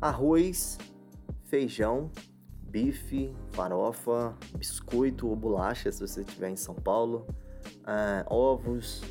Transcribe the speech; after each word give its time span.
arroz, 0.00 0.78
feijão, 1.44 2.10
bife, 2.62 3.34
farofa, 3.50 4.36
biscoito 4.56 5.28
ou 5.28 5.36
bolacha, 5.36 5.90
se 5.92 6.00
você 6.00 6.22
estiver 6.22 6.50
em 6.50 6.56
São 6.56 6.74
Paulo, 6.74 7.26
uh, 7.80 8.32
ovos, 8.32 9.02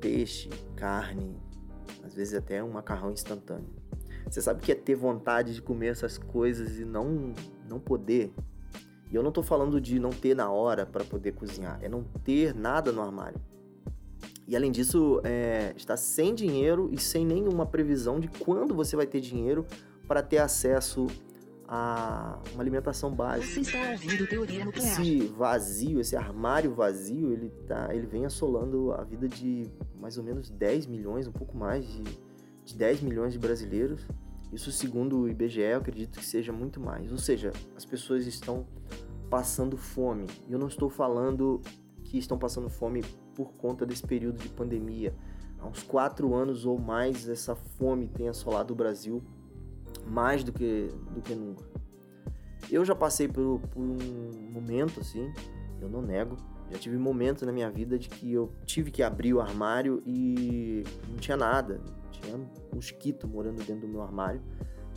peixe, 0.00 0.50
carne, 0.76 1.40
às 2.04 2.14
vezes 2.14 2.34
até 2.34 2.62
um 2.62 2.72
macarrão 2.72 3.12
instantâneo. 3.12 3.70
Você 4.28 4.40
sabe 4.40 4.60
que 4.60 4.72
é 4.72 4.74
ter 4.74 4.94
vontade 4.94 5.54
de 5.54 5.62
comer 5.62 5.88
essas 5.88 6.18
coisas 6.18 6.78
e 6.78 6.84
não, 6.84 7.32
não 7.68 7.78
poder? 7.78 8.32
E 9.10 9.14
eu 9.14 9.22
não 9.22 9.28
estou 9.28 9.44
falando 9.44 9.80
de 9.80 9.98
não 9.98 10.10
ter 10.10 10.34
na 10.34 10.50
hora 10.50 10.86
para 10.86 11.04
poder 11.04 11.32
cozinhar, 11.32 11.78
é 11.82 11.88
não 11.88 12.02
ter 12.24 12.54
nada 12.54 12.90
no 12.90 13.02
armário. 13.02 13.40
E 14.46 14.56
além 14.56 14.72
disso, 14.72 15.20
é, 15.22 15.72
está 15.76 15.96
sem 15.96 16.34
dinheiro 16.34 16.88
e 16.92 16.98
sem 16.98 17.24
nenhuma 17.24 17.64
previsão 17.64 18.18
de 18.18 18.28
quando 18.28 18.74
você 18.74 18.96
vai 18.96 19.06
ter 19.06 19.20
dinheiro 19.20 19.64
para 20.06 20.22
ter 20.22 20.38
acesso 20.38 21.06
a 21.74 22.38
uma 22.52 22.62
alimentação 22.62 23.10
básica. 23.14 23.60
Esse 24.78 25.26
vazio, 25.26 26.00
esse 26.00 26.14
armário 26.14 26.74
vazio, 26.74 27.32
ele, 27.32 27.48
tá, 27.66 27.94
ele 27.94 28.06
vem 28.06 28.26
assolando 28.26 28.92
a 28.92 29.02
vida 29.04 29.26
de 29.26 29.70
mais 29.98 30.18
ou 30.18 30.24
menos 30.24 30.50
10 30.50 30.86
milhões, 30.86 31.26
um 31.26 31.32
pouco 31.32 31.56
mais 31.56 31.86
de, 31.86 32.02
de 32.64 32.76
10 32.76 33.00
milhões 33.00 33.32
de 33.32 33.38
brasileiros. 33.38 34.06
Isso 34.52 34.70
segundo 34.70 35.20
o 35.20 35.28
IBGE, 35.30 35.60
eu 35.60 35.78
acredito 35.78 36.18
que 36.18 36.26
seja 36.26 36.52
muito 36.52 36.78
mais. 36.78 37.10
Ou 37.10 37.16
seja, 37.16 37.52
as 37.74 37.86
pessoas 37.86 38.26
estão 38.26 38.66
passando 39.30 39.78
fome. 39.78 40.26
E 40.46 40.52
eu 40.52 40.58
não 40.58 40.68
estou 40.68 40.90
falando 40.90 41.62
que 42.04 42.18
estão 42.18 42.38
passando 42.38 42.68
fome 42.68 43.02
por 43.34 43.54
conta 43.54 43.86
desse 43.86 44.02
período 44.02 44.36
de 44.36 44.50
pandemia. 44.50 45.14
Há 45.58 45.66
uns 45.66 45.82
quatro 45.82 46.34
anos 46.34 46.66
ou 46.66 46.78
mais, 46.78 47.26
essa 47.26 47.54
fome 47.54 48.08
tem 48.08 48.28
assolado 48.28 48.74
o 48.74 48.76
Brasil 48.76 49.22
mais 50.06 50.42
do 50.44 50.52
que, 50.52 50.88
do 51.14 51.20
que 51.20 51.34
nunca. 51.34 51.64
Eu 52.70 52.84
já 52.84 52.94
passei 52.94 53.28
por, 53.28 53.60
por 53.60 53.82
um 53.82 53.98
momento 54.50 55.00
assim, 55.00 55.32
eu 55.80 55.88
não 55.88 56.00
nego, 56.00 56.36
já 56.70 56.78
tive 56.78 56.96
momentos 56.96 57.42
na 57.42 57.52
minha 57.52 57.70
vida 57.70 57.98
de 57.98 58.08
que 58.08 58.32
eu 58.32 58.50
tive 58.64 58.90
que 58.90 59.02
abrir 59.02 59.34
o 59.34 59.40
armário 59.40 60.02
e 60.06 60.82
não 61.08 61.16
tinha 61.16 61.36
nada, 61.36 61.80
tinha 62.10 62.36
um 62.36 62.46
mosquito 62.74 63.28
morando 63.28 63.62
dentro 63.64 63.86
do 63.86 63.88
meu 63.88 64.02
armário. 64.02 64.40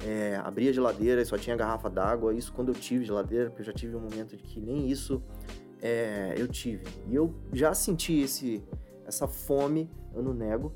É, 0.06 0.36
abri 0.44 0.68
a 0.68 0.74
geladeira 0.74 1.22
e 1.22 1.26
só 1.26 1.38
tinha 1.38 1.56
garrafa 1.56 1.90
d'água, 1.90 2.34
isso 2.34 2.52
quando 2.54 2.70
eu 2.70 2.76
tive 2.76 3.06
geladeira, 3.06 3.50
porque 3.50 3.62
eu 3.62 3.66
já 3.66 3.74
tive 3.74 3.96
um 3.96 4.02
momento 4.02 4.36
de 4.36 4.44
que 4.44 4.60
nem 4.60 4.90
isso 4.90 5.22
é, 5.82 6.34
eu 6.38 6.48
tive. 6.48 6.84
E 7.08 7.16
eu 7.16 7.34
já 7.54 7.74
senti 7.74 8.20
esse, 8.20 8.64
essa 9.06 9.28
fome, 9.28 9.90
eu 10.14 10.22
não 10.22 10.34
nego, 10.34 10.74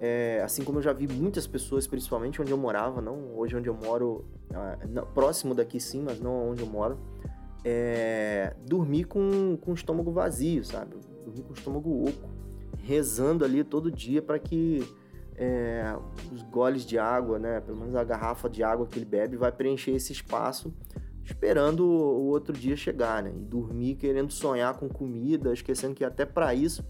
é, 0.00 0.40
assim 0.42 0.64
como 0.64 0.78
eu 0.78 0.82
já 0.82 0.94
vi 0.94 1.06
muitas 1.06 1.46
pessoas, 1.46 1.86
principalmente 1.86 2.40
onde 2.40 2.50
eu 2.50 2.56
morava, 2.56 3.02
não 3.02 3.36
hoje 3.36 3.54
onde 3.54 3.68
eu 3.68 3.74
moro, 3.74 4.24
ah, 4.54 4.78
próximo 5.12 5.54
daqui 5.54 5.78
sim, 5.78 6.02
mas 6.02 6.18
não 6.18 6.48
onde 6.50 6.62
eu 6.62 6.66
moro, 6.66 6.98
é, 7.62 8.54
dormir 8.66 9.04
com, 9.04 9.58
com 9.60 9.72
o 9.72 9.74
estômago 9.74 10.10
vazio, 10.10 10.64
sabe? 10.64 10.96
Dormir 11.22 11.42
com 11.42 11.50
o 11.50 11.54
estômago 11.54 12.08
oco, 12.08 12.30
rezando 12.78 13.44
ali 13.44 13.62
todo 13.62 13.90
dia 13.90 14.22
para 14.22 14.38
que 14.38 14.82
é, 15.36 15.94
os 16.32 16.42
goles 16.44 16.86
de 16.86 16.98
água, 16.98 17.38
né, 17.38 17.60
pelo 17.60 17.78
menos 17.78 17.94
a 17.94 18.02
garrafa 18.02 18.48
de 18.48 18.62
água 18.62 18.86
que 18.86 18.98
ele 18.98 19.04
bebe, 19.04 19.36
vai 19.36 19.52
preencher 19.52 19.90
esse 19.90 20.12
espaço, 20.12 20.72
esperando 21.22 21.84
o 21.84 22.26
outro 22.26 22.54
dia 22.54 22.74
chegar, 22.74 23.22
né? 23.22 23.32
E 23.36 23.44
dormir 23.44 23.96
querendo 23.96 24.32
sonhar 24.32 24.78
com 24.78 24.88
comida, 24.88 25.52
esquecendo 25.52 25.94
que 25.94 26.04
até 26.04 26.24
para 26.24 26.54
isso 26.54 26.82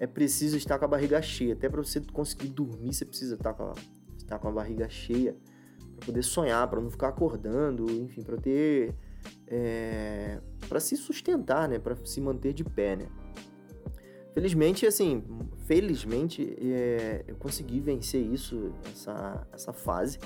é 0.00 0.06
preciso 0.06 0.56
estar 0.56 0.78
com 0.78 0.86
a 0.86 0.88
barriga 0.88 1.20
cheia. 1.20 1.52
Até 1.52 1.68
para 1.68 1.84
você 1.84 2.00
conseguir 2.00 2.48
dormir, 2.48 2.94
você 2.94 3.04
precisa 3.04 3.34
estar 3.34 3.52
com 3.52 3.64
a, 3.64 3.74
estar 4.16 4.38
com 4.38 4.48
a 4.48 4.50
barriga 4.50 4.88
cheia 4.88 5.36
para 5.96 6.06
poder 6.06 6.22
sonhar, 6.22 6.66
para 6.68 6.80
não 6.80 6.90
ficar 6.90 7.08
acordando, 7.08 7.84
enfim, 7.92 8.22
para 8.22 8.38
ter 8.38 8.94
é, 9.46 10.40
para 10.68 10.80
se 10.80 10.96
sustentar, 10.96 11.68
né, 11.68 11.78
para 11.78 11.94
se 12.06 12.18
manter 12.18 12.54
de 12.54 12.64
pé, 12.64 12.96
né. 12.96 13.06
Felizmente, 14.32 14.86
assim, 14.86 15.22
felizmente 15.66 16.56
é, 16.58 17.24
eu 17.28 17.36
consegui 17.36 17.80
vencer 17.80 18.22
isso, 18.22 18.72
essa, 18.90 19.46
essa 19.52 19.72
fase, 19.72 20.18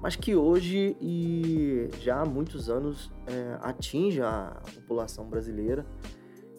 mas 0.00 0.16
que 0.16 0.34
hoje 0.34 0.96
e 1.00 1.88
já 2.00 2.22
há 2.22 2.24
muitos 2.24 2.70
anos 2.70 3.12
é, 3.26 3.58
atinge 3.60 4.22
a 4.22 4.62
população 4.74 5.28
brasileira. 5.28 5.84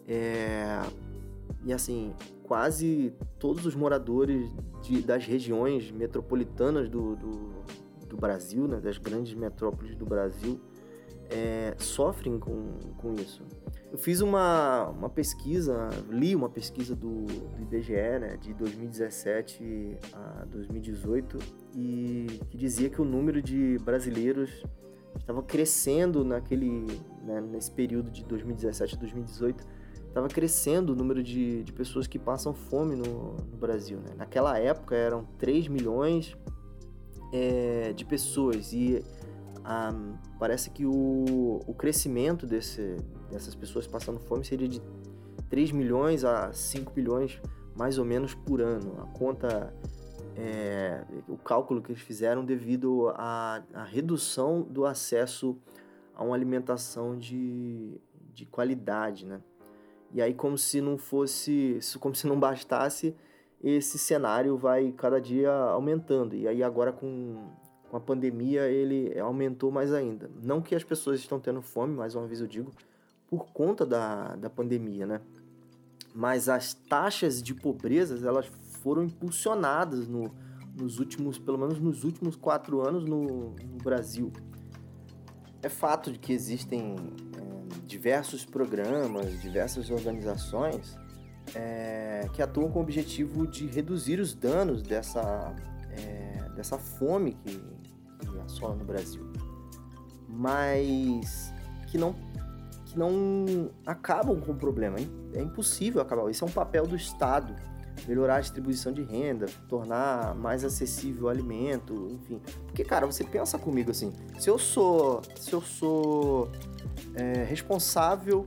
É, 0.06 0.80
e 1.64 1.72
assim, 1.72 2.14
quase 2.42 3.12
todos 3.38 3.66
os 3.66 3.74
moradores 3.74 4.50
de, 4.82 5.02
das 5.02 5.24
regiões 5.24 5.90
metropolitanas 5.90 6.88
do, 6.88 7.16
do, 7.16 7.50
do 8.08 8.16
Brasil, 8.16 8.66
né, 8.66 8.80
das 8.80 8.98
grandes 8.98 9.34
metrópoles 9.34 9.94
do 9.94 10.06
Brasil, 10.06 10.60
é, 11.30 11.74
sofrem 11.78 12.38
com, 12.38 12.78
com 12.96 13.14
isso. 13.14 13.42
Eu 13.90 13.98
fiz 13.98 14.20
uma, 14.20 14.88
uma 14.88 15.08
pesquisa, 15.08 15.88
li 16.10 16.34
uma 16.34 16.48
pesquisa 16.48 16.94
do, 16.94 17.24
do 17.24 17.62
IBGE 17.62 17.92
né, 17.92 18.36
de 18.40 18.52
2017 18.54 19.96
a 20.12 20.44
2018 20.46 21.38
e 21.74 22.26
que 22.50 22.56
dizia 22.56 22.90
que 22.90 23.00
o 23.00 23.04
número 23.04 23.40
de 23.42 23.78
brasileiros 23.78 24.62
estava 25.18 25.42
crescendo 25.42 26.24
naquele, 26.24 26.86
né, 27.22 27.40
nesse 27.40 27.70
período 27.70 28.10
de 28.10 28.24
2017 28.24 28.94
a 28.94 28.98
2018 28.98 29.77
estava 30.18 30.28
crescendo 30.28 30.92
o 30.92 30.96
número 30.96 31.22
de, 31.22 31.62
de 31.62 31.72
pessoas 31.72 32.06
que 32.06 32.18
passam 32.18 32.52
fome 32.52 32.96
no, 32.96 33.34
no 33.34 33.56
Brasil. 33.56 33.98
Né? 33.98 34.14
Naquela 34.16 34.58
época 34.58 34.96
eram 34.96 35.24
3 35.38 35.68
milhões 35.68 36.36
é, 37.32 37.92
de 37.92 38.04
pessoas 38.04 38.72
e 38.72 39.04
parece 40.38 40.70
que 40.70 40.86
o, 40.86 41.60
o 41.66 41.74
crescimento 41.74 42.46
desse, 42.46 42.96
dessas 43.30 43.54
pessoas 43.54 43.86
passando 43.86 44.18
fome 44.18 44.42
seria 44.42 44.66
de 44.66 44.80
3 45.50 45.72
milhões 45.72 46.24
a 46.24 46.50
5 46.52 46.92
milhões 46.96 47.40
mais 47.76 47.98
ou 47.98 48.04
menos 48.04 48.34
por 48.34 48.62
ano. 48.62 48.94
A 49.02 49.06
conta, 49.18 49.72
é, 50.34 51.04
o 51.28 51.36
cálculo 51.36 51.82
que 51.82 51.92
eles 51.92 52.00
fizeram 52.00 52.44
devido 52.44 53.10
à, 53.10 53.62
à 53.74 53.84
redução 53.84 54.62
do 54.62 54.86
acesso 54.86 55.56
a 56.14 56.24
uma 56.24 56.34
alimentação 56.34 57.16
de, 57.16 58.00
de 58.32 58.46
qualidade, 58.46 59.26
né? 59.26 59.40
E 60.12 60.22
aí, 60.22 60.32
como 60.32 60.56
se 60.56 60.80
não 60.80 60.96
fosse, 60.96 61.78
como 62.00 62.14
se 62.14 62.26
não 62.26 62.38
bastasse, 62.38 63.14
esse 63.62 63.98
cenário 63.98 64.56
vai 64.56 64.92
cada 64.92 65.20
dia 65.20 65.50
aumentando. 65.50 66.34
E 66.34 66.48
aí, 66.48 66.62
agora 66.62 66.92
com, 66.92 67.50
com 67.90 67.96
a 67.96 68.00
pandemia, 68.00 68.68
ele 68.68 69.18
aumentou 69.18 69.70
mais 69.70 69.92
ainda. 69.92 70.30
Não 70.42 70.62
que 70.62 70.74
as 70.74 70.84
pessoas 70.84 71.20
estão 71.20 71.38
tendo 71.38 71.60
fome, 71.60 71.94
mais 71.94 72.14
uma 72.14 72.26
vez 72.26 72.40
eu 72.40 72.46
digo, 72.46 72.72
por 73.28 73.46
conta 73.52 73.84
da, 73.84 74.36
da 74.36 74.48
pandemia, 74.48 75.06
né? 75.06 75.20
Mas 76.14 76.48
as 76.48 76.72
taxas 76.72 77.42
de 77.42 77.54
pobreza, 77.54 78.26
elas 78.26 78.46
foram 78.82 79.04
impulsionadas 79.04 80.08
no, 80.08 80.32
nos 80.74 80.98
últimos, 80.98 81.38
pelo 81.38 81.58
menos 81.58 81.78
nos 81.78 82.04
últimos 82.04 82.34
quatro 82.36 82.86
anos 82.86 83.04
no, 83.04 83.50
no 83.50 83.78
Brasil. 83.82 84.32
É 85.62 85.68
fato 85.68 86.12
de 86.12 86.18
que 86.18 86.32
existem 86.32 86.96
diversos 87.88 88.44
programas, 88.44 89.40
diversas 89.40 89.90
organizações 89.90 90.96
é, 91.54 92.28
que 92.34 92.42
atuam 92.42 92.70
com 92.70 92.78
o 92.78 92.82
objetivo 92.82 93.46
de 93.46 93.66
reduzir 93.66 94.20
os 94.20 94.34
danos 94.34 94.82
dessa, 94.82 95.56
é, 95.90 96.50
dessa 96.54 96.78
fome 96.78 97.32
que, 97.32 97.58
que 98.20 98.40
assola 98.40 98.74
no 98.74 98.84
Brasil, 98.84 99.26
mas 100.28 101.52
que 101.86 101.96
não, 101.96 102.14
que 102.84 102.98
não 102.98 103.70
acabam 103.86 104.38
com 104.38 104.52
o 104.52 104.56
problema. 104.56 104.98
É 105.32 105.40
impossível 105.40 106.02
acabar. 106.02 106.30
Isso 106.30 106.44
é 106.44 106.46
um 106.46 106.52
papel 106.52 106.86
do 106.86 106.94
Estado 106.94 107.56
melhorar 108.06 108.36
a 108.36 108.40
distribuição 108.40 108.92
de 108.92 109.02
renda, 109.02 109.46
tornar 109.68 110.34
mais 110.34 110.64
acessível 110.64 111.26
o 111.26 111.28
alimento, 111.28 112.08
enfim. 112.12 112.40
Porque, 112.66 112.84
cara, 112.84 113.06
você 113.06 113.24
pensa 113.24 113.58
comigo 113.58 113.90
assim, 113.90 114.12
se 114.38 114.48
eu 114.48 114.58
sou, 114.58 115.22
se 115.36 115.52
eu 115.52 115.60
sou 115.60 116.50
é, 117.14 117.44
responsável 117.44 118.44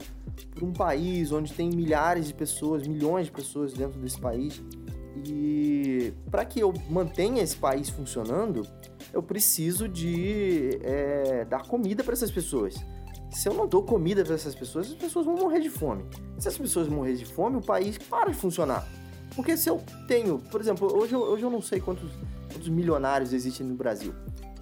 por 0.52 0.64
um 0.64 0.74
país 0.74 1.32
onde 1.32 1.54
tem 1.54 1.70
milhares 1.70 2.28
de 2.28 2.34
pessoas, 2.34 2.88
milhões 2.88 3.26
de 3.26 3.32
pessoas 3.32 3.74
dentro 3.74 4.00
desse 4.00 4.20
país, 4.20 4.62
e 5.26 6.14
para 6.30 6.46
que 6.46 6.60
eu 6.60 6.74
mantenha 6.90 7.44
esse 7.44 7.56
país 7.56 7.90
funcionando, 7.90 8.66
eu 9.14 9.22
preciso 9.22 9.88
de 9.88 10.80
é, 10.84 11.46
dar 11.46 11.64
comida 11.64 12.04
para 12.04 12.14
essas 12.14 12.32
pessoas. 12.32 12.76
Se 13.30 13.48
eu 13.48 13.54
não 13.54 13.68
dou 13.68 13.84
comida 13.84 14.24
para 14.24 14.36
essas 14.36 14.56
pessoas, 14.56 14.88
as 14.88 14.94
pessoas 14.94 15.26
vão 15.26 15.36
morrer 15.36 15.60
de 15.60 15.70
fome. 15.70 16.04
Se 16.38 16.48
as 16.48 16.58
pessoas 16.58 16.88
morrerem 16.88 17.18
de 17.18 17.26
fome, 17.26 17.58
o 17.58 17.62
país 17.62 17.98
para 17.98 18.30
de 18.30 18.38
funcionar. 18.38 18.88
Porque 19.36 19.56
se 19.56 19.70
eu 19.70 19.82
tenho, 20.08 20.40
por 20.40 20.60
exemplo, 20.60 20.94
hoje 20.94 21.14
eu, 21.14 21.22
hoje 21.22 21.44
eu 21.44 21.50
não 21.50 21.62
sei 21.62 21.80
quantos, 21.80 22.12
quantos 22.52 22.68
milionários 22.68 23.32
existem 23.32 23.66
no 23.66 23.76
Brasil. 23.76 24.14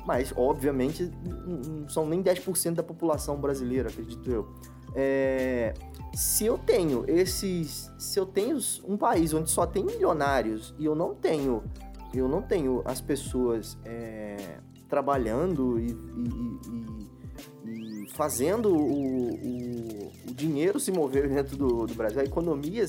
Mas, 0.05 0.33
obviamente, 0.35 1.11
não 1.23 1.87
são 1.87 2.07
nem 2.07 2.23
10% 2.23 2.75
da 2.75 2.83
população 2.83 3.39
brasileira, 3.39 3.89
acredito 3.89 4.29
eu. 4.31 4.47
É, 4.95 5.73
se 6.13 6.45
eu 6.45 6.57
tenho 6.57 7.03
esses. 7.07 7.91
Se 7.97 8.19
eu 8.19 8.25
tenho 8.25 8.57
um 8.87 8.97
país 8.97 9.33
onde 9.33 9.49
só 9.49 9.65
tem 9.65 9.83
milionários 9.83 10.73
e 10.79 10.85
eu 10.85 10.95
não 10.95 11.13
tenho. 11.13 11.63
Eu 12.13 12.27
não 12.27 12.41
tenho 12.41 12.81
as 12.85 12.99
pessoas 12.99 13.77
é, 13.85 14.57
trabalhando 14.87 15.79
e, 15.79 15.91
e, 15.91 16.49
e, 17.65 18.03
e 18.03 18.09
fazendo 18.13 18.73
o, 18.73 19.29
o, 19.35 20.11
o, 20.27 20.33
dinheiro 20.33 20.79
se 20.79 20.91
mover 20.91 21.29
dentro 21.29 21.55
do, 21.55 21.85
do 21.85 21.93
Brasil, 21.93 22.19
a 22.19 22.23
economia 22.23 22.83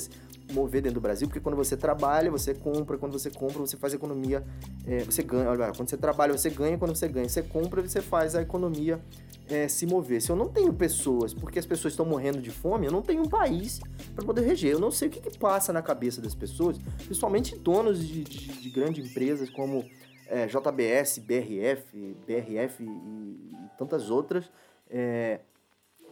mover 0.51 0.83
dentro 0.83 0.95
do 0.95 1.01
Brasil, 1.01 1.27
porque 1.27 1.41
quando 1.41 1.57
você 1.57 1.77
trabalha, 1.77 2.31
você 2.31 2.55
compra, 2.55 2.99
quando 2.99 3.13
você 3.13 3.31
compra, 3.31 3.59
você 3.59 3.77
faz 3.77 3.95
economia, 3.95 4.45
é, 4.87 4.99
você 5.05 5.23
ganha, 5.23 5.51
olha, 5.51 5.73
quando 5.77 5.89
você 5.89 5.97
trabalha, 5.97 6.37
você 6.37 6.51
ganha, 6.51 6.77
quando 6.79 6.95
você 6.95 7.09
ganha, 7.09 7.29
você 7.29 7.43
compra, 7.43 7.83
você 7.83 8.01
faz 8.01 8.35
a 8.35 8.43
economia 8.43 9.01
é, 9.49 9.67
se 9.69 9.85
mover. 9.87 10.23
Se 10.23 10.31
eu 10.31 10.37
não 10.37 10.49
tenho 10.49 10.73
pessoas, 10.73 11.35
porque 11.35 11.59
as 11.59 11.67
pessoas 11.67 11.93
estão 11.93 12.07
morrendo 12.07 12.41
de 12.41 12.51
fome, 12.51 12.87
eu 12.87 12.93
não 12.93 13.03
tenho 13.03 13.23
um 13.23 13.29
país 13.29 13.81
para 14.15 14.25
poder 14.25 14.43
reger. 14.43 14.73
Eu 14.73 14.81
não 14.81 14.91
sei 14.91 15.09
o 15.09 15.11
que, 15.11 15.21
que, 15.21 15.39
passa 15.39 15.73
na 15.73 15.83
cabeça 15.83 16.21
das 16.21 16.35
pessoas, 16.35 16.79
principalmente 17.05 17.57
donos 17.57 18.07
de, 18.07 18.23
de, 18.23 18.61
de 18.61 18.71
grandes 18.71 19.11
empresas 19.11 19.51
como 19.51 19.85
é, 20.29 20.47
JBS, 20.47 21.19
BRF, 21.19 22.17
BRF 22.27 22.85
e, 22.85 22.87
e 22.87 23.57
tantas 23.77 24.11
outras, 24.11 24.51
é, 24.89 25.41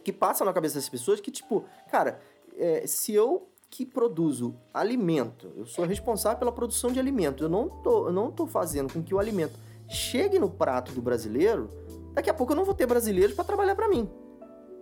que 0.03 0.11
passam 0.11 0.45
na 0.45 0.53
cabeça 0.53 0.75
das 0.75 0.89
pessoas 0.89 1.21
que, 1.21 1.31
tipo, 1.31 1.65
cara, 1.89 2.21
é, 2.57 2.85
se 2.85 3.13
eu 3.13 3.47
que 3.69 3.85
produzo 3.85 4.55
alimento, 4.73 5.51
eu 5.55 5.65
sou 5.65 5.85
responsável 5.85 6.39
pela 6.39 6.51
produção 6.51 6.91
de 6.91 6.99
alimento, 6.99 7.43
eu 7.43 7.49
não 7.49 7.69
tô, 7.69 8.07
eu 8.07 8.11
não 8.11 8.31
tô 8.31 8.47
fazendo 8.47 8.91
com 8.91 9.03
que 9.03 9.13
o 9.13 9.19
alimento 9.19 9.57
chegue 9.87 10.39
no 10.39 10.49
prato 10.49 10.91
do 10.91 11.01
brasileiro, 11.01 11.69
daqui 12.13 12.29
a 12.29 12.33
pouco 12.33 12.53
eu 12.53 12.57
não 12.57 12.65
vou 12.65 12.73
ter 12.73 12.85
brasileiros 12.85 13.35
para 13.35 13.45
trabalhar 13.45 13.75
para 13.75 13.87
mim. 13.87 14.09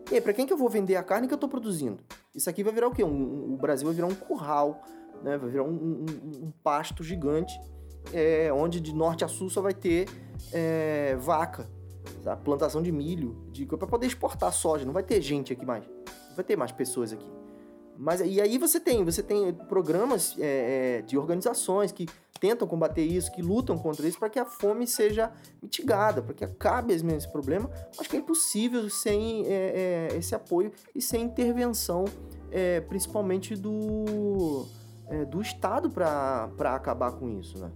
E 0.09 0.15
aí, 0.15 0.21
para 0.21 0.33
quem 0.33 0.45
que 0.45 0.53
eu 0.53 0.57
vou 0.57 0.69
vender 0.69 0.95
a 0.95 1.03
carne 1.03 1.27
que 1.27 1.33
eu 1.33 1.37
estou 1.37 1.49
produzindo? 1.49 2.01
Isso 2.33 2.49
aqui 2.49 2.63
vai 2.63 2.73
virar 2.73 2.87
o 2.87 2.91
quê? 2.91 3.03
Um, 3.03 3.09
um, 3.09 3.53
o 3.53 3.57
Brasil 3.57 3.85
vai 3.85 3.93
virar 3.93 4.07
um 4.07 4.15
curral, 4.15 4.81
né? 5.21 5.37
vai 5.37 5.49
virar 5.49 5.63
um, 5.63 6.05
um 6.43 6.51
pasto 6.63 7.03
gigante, 7.03 7.59
é, 8.13 8.51
onde 8.53 8.79
de 8.79 8.95
norte 8.95 9.25
a 9.25 9.27
sul 9.27 9.49
só 9.49 9.61
vai 9.61 9.73
ter 9.73 10.07
é, 10.53 11.17
vaca, 11.17 11.69
sabe? 12.23 12.41
plantação 12.41 12.81
de 12.81 12.91
milho, 12.91 13.35
de 13.51 13.65
para 13.65 13.85
poder 13.85 14.07
exportar 14.07 14.53
soja. 14.53 14.85
Não 14.85 14.93
vai 14.93 15.03
ter 15.03 15.21
gente 15.21 15.51
aqui 15.51 15.65
mais, 15.65 15.85
não 15.85 16.35
vai 16.35 16.45
ter 16.45 16.55
mais 16.55 16.71
pessoas 16.71 17.11
aqui. 17.11 17.29
Mas 17.97 18.21
e 18.21 18.39
aí 18.39 18.57
você 18.57 18.79
tem, 18.79 19.03
você 19.03 19.23
tem 19.23 19.53
programas 19.53 20.35
é, 20.39 20.99
é, 20.99 21.01
de 21.01 21.17
organizações 21.17 21.91
que 21.91 22.07
tentam 22.39 22.67
combater 22.67 23.01
isso, 23.03 23.31
que 23.31 23.41
lutam 23.41 23.77
contra 23.77 24.07
isso 24.07 24.19
para 24.19 24.29
que 24.29 24.37
a 24.37 24.45
fome 24.45 24.85
seja 24.85 25.31
mitigada, 25.61 26.21
para 26.21 26.33
que 26.33 26.45
acabe 26.45 26.93
mesmo 26.93 27.11
esse 27.11 27.31
problema. 27.31 27.69
Acho 27.99 28.09
que 28.09 28.15
é 28.15 28.19
impossível 28.19 28.89
sem 28.89 29.45
é, 29.47 30.09
é 30.11 30.17
esse 30.17 30.35
apoio 30.35 30.71
e 30.93 31.01
sem 31.01 31.23
intervenção, 31.23 32.05
é, 32.51 32.81
principalmente 32.81 33.55
do, 33.55 34.67
é, 35.07 35.25
do 35.25 35.41
Estado 35.41 35.89
para 35.89 36.75
acabar 36.75 37.11
com 37.13 37.29
isso, 37.39 37.57
né? 37.57 37.71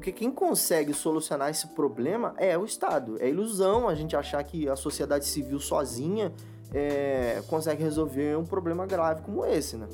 Porque 0.00 0.12
quem 0.12 0.30
consegue 0.30 0.94
solucionar 0.94 1.50
esse 1.50 1.66
problema 1.66 2.32
é 2.38 2.56
o 2.56 2.64
Estado. 2.64 3.18
É 3.20 3.28
ilusão 3.28 3.86
a 3.86 3.94
gente 3.94 4.16
achar 4.16 4.42
que 4.42 4.66
a 4.66 4.74
sociedade 4.74 5.26
civil 5.26 5.60
sozinha 5.60 6.32
é, 6.72 7.42
consegue 7.48 7.82
resolver 7.82 8.34
um 8.38 8.46
problema 8.46 8.86
grave 8.86 9.20
como 9.20 9.44
esse, 9.44 9.76
né? 9.76 9.86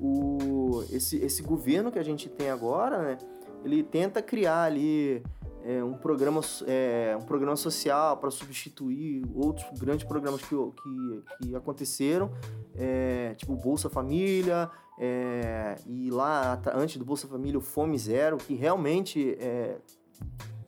O, 0.00 0.84
esse, 0.92 1.16
esse 1.16 1.42
governo 1.42 1.90
que 1.90 1.98
a 1.98 2.02
gente 2.04 2.28
tem 2.28 2.48
agora, 2.48 3.02
né, 3.02 3.18
ele 3.64 3.82
tenta 3.82 4.22
criar 4.22 4.62
ali 4.62 5.20
é, 5.64 5.82
um, 5.82 5.94
programa, 5.94 6.40
é, 6.66 7.16
um 7.20 7.24
programa 7.24 7.56
social 7.56 8.16
para 8.16 8.30
substituir 8.30 9.24
outros 9.34 9.66
grandes 9.78 10.04
programas 10.04 10.40
que, 10.42 10.48
que, 10.48 11.46
que 11.46 11.56
aconteceram, 11.56 12.30
é, 12.74 13.34
tipo 13.36 13.54
Bolsa 13.56 13.88
Família, 13.90 14.70
é, 14.98 15.76
e 15.86 16.10
lá, 16.10 16.60
antes 16.74 16.96
do 16.96 17.04
Bolsa 17.04 17.26
Família, 17.26 17.58
o 17.58 17.62
Fome 17.62 17.98
Zero, 17.98 18.36
que 18.36 18.54
realmente 18.54 19.36
é, 19.40 19.78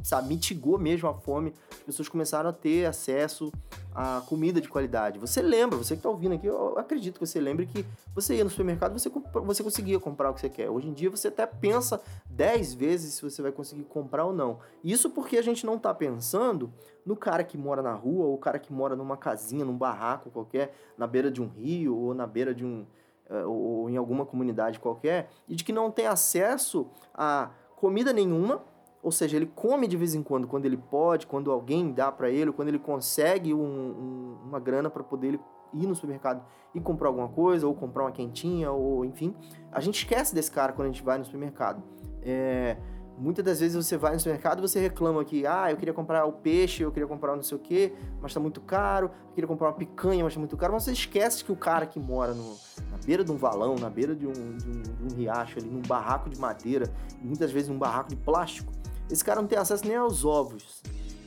sabe, 0.02 0.28
mitigou 0.28 0.78
mesmo 0.78 1.08
a 1.08 1.14
fome, 1.14 1.52
as 1.70 1.78
pessoas 1.78 2.08
começaram 2.08 2.50
a 2.50 2.52
ter 2.52 2.86
acesso 2.86 3.52
a 3.94 4.22
comida 4.26 4.60
de 4.60 4.68
qualidade. 4.68 5.18
Você 5.18 5.42
lembra, 5.42 5.76
você 5.76 5.94
que 5.94 5.98
está 6.00 6.08
ouvindo 6.08 6.34
aqui, 6.34 6.46
eu 6.46 6.78
acredito 6.78 7.18
que 7.18 7.26
você 7.26 7.40
lembre 7.40 7.66
que 7.66 7.84
você 8.14 8.36
ia 8.36 8.44
no 8.44 8.50
supermercado, 8.50 8.98
você, 8.98 9.10
você 9.44 9.62
conseguia 9.62 10.00
comprar 10.00 10.30
o 10.30 10.34
que 10.34 10.40
você 10.40 10.48
quer. 10.48 10.70
Hoje 10.70 10.88
em 10.88 10.92
dia 10.92 11.10
você 11.10 11.28
até 11.28 11.46
pensa 11.46 12.00
10 12.30 12.74
vezes 12.74 13.14
se 13.14 13.22
você 13.22 13.42
vai 13.42 13.52
conseguir 13.52 13.84
comprar 13.84 14.24
ou 14.24 14.32
não. 14.32 14.58
Isso 14.82 15.10
porque 15.10 15.36
a 15.36 15.42
gente 15.42 15.66
não 15.66 15.76
está 15.76 15.92
pensando 15.92 16.72
no 17.04 17.16
cara 17.16 17.44
que 17.44 17.58
mora 17.58 17.82
na 17.82 17.92
rua, 17.92 18.26
ou 18.26 18.34
o 18.34 18.38
cara 18.38 18.58
que 18.58 18.72
mora 18.72 18.96
numa 18.96 19.16
casinha, 19.16 19.64
num 19.64 19.76
barraco 19.76 20.30
qualquer, 20.30 20.74
na 20.96 21.06
beira 21.06 21.30
de 21.30 21.42
um 21.42 21.48
rio, 21.48 21.96
ou 21.96 22.14
na 22.14 22.26
beira 22.26 22.54
de 22.54 22.64
um 22.64 22.86
eh, 23.28 23.44
ou 23.44 23.88
em 23.88 23.96
alguma 23.96 24.26
comunidade 24.26 24.78
qualquer, 24.78 25.30
e 25.48 25.54
de 25.54 25.64
que 25.64 25.72
não 25.72 25.90
tem 25.90 26.06
acesso 26.06 26.86
a 27.14 27.50
comida 27.76 28.12
nenhuma, 28.12 28.62
ou 29.02 29.10
seja, 29.10 29.36
ele 29.36 29.46
come 29.46 29.88
de 29.88 29.96
vez 29.96 30.14
em 30.14 30.22
quando, 30.22 30.46
quando 30.46 30.64
ele 30.64 30.76
pode, 30.76 31.26
quando 31.26 31.50
alguém 31.50 31.92
dá 31.92 32.12
para 32.12 32.30
ele, 32.30 32.52
quando 32.52 32.68
ele 32.68 32.78
consegue 32.78 33.52
um, 33.52 33.60
um, 33.60 34.38
uma 34.46 34.60
grana 34.60 34.88
para 34.88 35.02
poder 35.02 35.28
ele 35.28 35.40
ir 35.74 35.86
no 35.86 35.94
supermercado 35.94 36.44
e 36.74 36.80
comprar 36.80 37.08
alguma 37.08 37.28
coisa, 37.28 37.66
ou 37.66 37.74
comprar 37.74 38.04
uma 38.04 38.12
quentinha, 38.12 38.70
ou 38.70 39.04
enfim. 39.04 39.34
A 39.72 39.80
gente 39.80 39.96
esquece 39.96 40.34
desse 40.34 40.50
cara 40.50 40.72
quando 40.72 40.88
a 40.88 40.92
gente 40.92 41.02
vai 41.02 41.18
no 41.18 41.24
supermercado. 41.24 41.82
É, 42.22 42.76
Muitas 43.18 43.44
das 43.44 43.60
vezes 43.60 43.76
você 43.76 43.96
vai 43.96 44.14
no 44.14 44.18
supermercado 44.18 44.58
e 44.58 44.62
você 44.62 44.80
reclama 44.80 45.24
que, 45.24 45.46
ah, 45.46 45.70
eu 45.70 45.76
queria 45.76 45.92
comprar 45.92 46.24
o 46.24 46.32
peixe, 46.32 46.82
eu 46.82 46.90
queria 46.90 47.06
comprar 47.06 47.36
não 47.36 47.42
sei 47.42 47.56
o 47.56 47.60
quê, 47.60 47.92
mas 48.20 48.32
tá 48.32 48.40
muito 48.40 48.60
caro, 48.60 49.10
eu 49.28 49.34
queria 49.34 49.46
comprar 49.46 49.68
uma 49.68 49.74
picanha, 49.74 50.24
mas 50.24 50.34
tá 50.34 50.40
muito 50.40 50.56
caro. 50.56 50.72
Mas 50.72 50.84
você 50.84 50.92
esquece 50.92 51.44
que 51.44 51.52
o 51.52 51.56
cara 51.56 51.86
que 51.86 52.00
mora 52.00 52.32
no, 52.32 52.56
na 52.90 52.98
beira 53.04 53.22
de 53.22 53.30
um 53.30 53.36
valão, 53.36 53.76
na 53.76 53.90
beira 53.90 54.16
de 54.16 54.26
um, 54.26 54.32
de 54.32 54.68
um, 54.68 54.82
de 54.82 55.14
um 55.14 55.16
riacho 55.16 55.58
ali, 55.58 55.68
num 55.68 55.82
barraco 55.82 56.30
de 56.30 56.38
madeira, 56.38 56.90
muitas 57.22 57.52
vezes 57.52 57.68
num 57.68 57.78
barraco 57.78 58.08
de 58.08 58.16
plástico, 58.16 58.72
esse 59.12 59.22
cara 59.24 59.40
não 59.40 59.48
tem 59.48 59.58
acesso 59.58 59.86
nem 59.86 59.96
aos 59.96 60.24
ovos, 60.24 60.82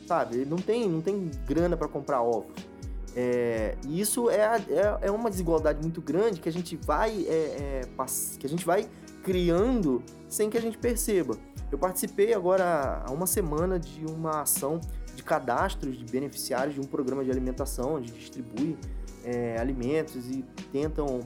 sabe? 0.07 0.37
Ele 0.37 0.49
não 0.49 0.57
tem, 0.57 0.89
não 0.89 1.01
tem 1.01 1.29
grana 1.45 1.77
para 1.77 1.87
comprar 1.87 2.21
ovos. 2.21 2.51
É, 3.15 3.77
e 3.87 4.01
isso 4.01 4.29
é, 4.29 4.41
é, 4.69 4.97
é, 5.03 5.11
uma 5.11 5.29
desigualdade 5.29 5.79
muito 5.81 6.01
grande 6.01 6.41
que 6.41 6.49
a 6.49 6.51
gente 6.51 6.75
vai 6.75 7.25
é, 7.29 7.81
é 7.87 8.05
que 8.37 8.45
a 8.45 8.49
gente 8.49 8.65
vai 8.65 8.89
criando 9.23 10.03
sem 10.27 10.49
que 10.49 10.57
a 10.57 10.61
gente 10.61 10.77
perceba. 10.77 11.37
Eu 11.71 11.77
participei 11.77 12.33
agora 12.33 13.03
há 13.05 13.11
uma 13.11 13.25
semana 13.25 13.79
de 13.79 14.05
uma 14.05 14.41
ação 14.41 14.81
de 15.15 15.23
cadastros 15.23 15.97
de 15.97 16.05
beneficiários 16.05 16.75
de 16.75 16.81
um 16.81 16.83
programa 16.83 17.23
de 17.23 17.31
alimentação, 17.31 17.95
onde 17.95 18.11
distribui 18.11 18.77
é, 19.23 19.57
alimentos 19.59 20.29
e 20.29 20.43
tentam 20.71 21.21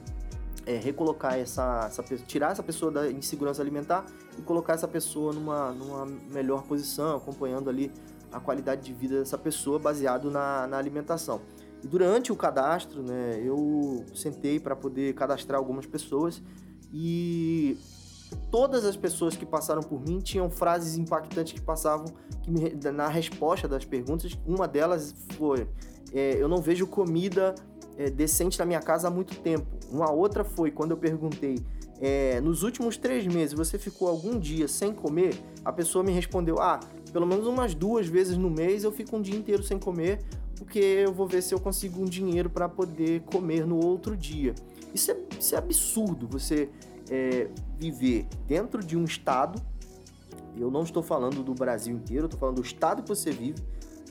é, 0.69 0.77
recolocar 0.77 1.33
essa, 1.33 1.87
essa 1.87 2.03
tirar 2.03 2.51
essa 2.51 2.61
pessoa 2.61 2.91
da 2.91 3.09
insegurança 3.09 3.59
alimentar 3.59 4.05
e 4.37 4.41
colocar 4.43 4.73
essa 4.73 4.87
pessoa 4.87 5.33
numa, 5.33 5.71
numa 5.71 6.05
melhor 6.05 6.61
posição, 6.61 7.17
acompanhando 7.17 7.71
ali 7.71 7.91
a 8.31 8.39
qualidade 8.39 8.83
de 8.83 8.93
vida 8.93 9.17
dessa 9.17 9.35
pessoa 9.35 9.79
baseado 9.79 10.29
na, 10.29 10.67
na 10.67 10.77
alimentação. 10.77 11.41
E 11.83 11.87
durante 11.87 12.31
o 12.31 12.35
cadastro, 12.35 13.01
né, 13.01 13.41
eu 13.43 14.05
sentei 14.13 14.59
para 14.59 14.75
poder 14.75 15.15
cadastrar 15.15 15.57
algumas 15.57 15.87
pessoas 15.87 16.39
e 16.93 17.75
todas 18.51 18.85
as 18.85 18.95
pessoas 18.95 19.35
que 19.35 19.47
passaram 19.47 19.81
por 19.81 19.99
mim 19.99 20.19
tinham 20.19 20.51
frases 20.51 20.99
impactantes 20.99 21.53
que 21.53 21.61
passavam 21.61 22.05
que 22.43 22.51
me, 22.51 22.69
na 22.91 23.07
resposta 23.07 23.67
das 23.67 23.85
perguntas. 23.85 24.37
Uma 24.45 24.67
delas 24.67 25.15
foi: 25.35 25.67
é, 26.13 26.35
Eu 26.39 26.47
não 26.47 26.57
vejo 26.57 26.85
comida 26.85 27.55
é, 27.99 28.09
decente 28.09 28.57
na 28.57 28.65
minha 28.65 28.79
casa 28.79 29.09
há 29.09 29.11
muito 29.11 29.35
tempo. 29.35 29.67
Uma 29.91 30.09
outra 30.09 30.45
foi 30.45 30.71
quando 30.71 30.91
eu 30.91 30.97
perguntei: 30.97 31.59
é, 31.99 32.39
Nos 32.39 32.63
últimos 32.63 32.95
três 32.95 33.27
meses 33.27 33.53
você 33.53 33.77
ficou 33.77 34.07
algum 34.07 34.39
dia 34.39 34.69
sem 34.69 34.93
comer? 34.93 35.37
A 35.65 35.73
pessoa 35.73 36.01
me 36.01 36.13
respondeu: 36.13 36.59
Ah, 36.59 36.79
pelo 37.11 37.27
menos 37.27 37.45
umas 37.45 37.75
duas 37.75 38.07
vezes 38.07 38.37
no 38.37 38.49
mês 38.49 38.85
eu 38.85 38.91
fico 38.91 39.17
um 39.17 39.21
dia 39.21 39.35
inteiro 39.35 39.61
sem 39.61 39.77
comer, 39.77 40.21
porque 40.55 40.79
eu 40.79 41.13
vou 41.13 41.27
ver 41.27 41.43
se 41.43 41.53
eu 41.53 41.59
consigo 41.59 42.01
um 42.01 42.05
dinheiro 42.05 42.49
para 42.49 42.69
poder 42.69 43.21
comer 43.23 43.67
no 43.67 43.83
outro 43.85 44.15
dia. 44.15 44.55
Isso 44.93 45.11
é, 45.11 45.17
isso 45.37 45.53
é 45.53 45.57
absurdo. 45.57 46.25
Você 46.27 46.69
é, 47.09 47.49
viver 47.77 48.27
dentro 48.47 48.81
de 48.81 48.95
um 48.95 49.03
estado, 49.03 49.61
eu 50.55 50.71
não 50.71 50.83
estou 50.83 51.03
falando 51.03 51.43
do 51.43 51.53
Brasil 51.53 51.93
inteiro, 51.93 52.25
estou 52.25 52.39
falando 52.39 52.55
do 52.55 52.61
estado 52.61 53.03
que 53.03 53.09
você 53.09 53.29
vive, 53.29 53.61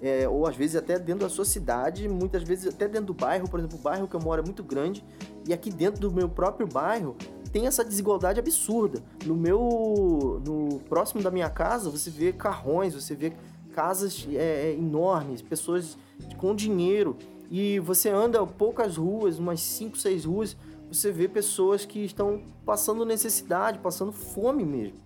é, 0.00 0.28
ou 0.28 0.46
às 0.46 0.56
vezes 0.56 0.76
até 0.76 0.98
dentro 0.98 1.20
da 1.20 1.28
sua 1.28 1.44
cidade, 1.44 2.08
muitas 2.08 2.42
vezes 2.42 2.72
até 2.72 2.86
dentro 2.86 3.06
do 3.06 3.14
bairro, 3.14 3.48
por 3.48 3.58
exemplo, 3.58 3.78
o 3.78 3.82
bairro 3.82 4.06
que 4.06 4.14
eu 4.14 4.20
moro 4.20 4.42
é 4.42 4.44
muito 4.44 4.62
grande, 4.62 5.04
e 5.46 5.52
aqui 5.52 5.70
dentro 5.70 6.00
do 6.00 6.12
meu 6.12 6.28
próprio 6.28 6.66
bairro 6.66 7.16
tem 7.52 7.66
essa 7.66 7.84
desigualdade 7.84 8.38
absurda. 8.38 9.02
No 9.24 9.34
meu, 9.34 10.42
no 10.46 10.80
próximo 10.88 11.22
da 11.22 11.30
minha 11.30 11.48
casa, 11.48 11.90
você 11.90 12.10
vê 12.10 12.32
carrões, 12.32 12.94
você 12.94 13.14
vê 13.14 13.32
casas 13.74 14.26
é, 14.30 14.70
é 14.70 14.72
enormes, 14.74 15.42
pessoas 15.42 15.96
com 16.36 16.54
dinheiro, 16.54 17.16
e 17.50 17.80
você 17.80 18.10
anda 18.10 18.44
poucas 18.46 18.96
ruas, 18.96 19.38
umas 19.38 19.60
5, 19.60 19.96
6 19.96 20.24
ruas, 20.26 20.56
você 20.90 21.10
vê 21.10 21.28
pessoas 21.28 21.84
que 21.84 22.04
estão 22.04 22.42
passando 22.64 23.04
necessidade, 23.04 23.78
passando 23.78 24.12
fome 24.12 24.64
mesmo. 24.64 24.98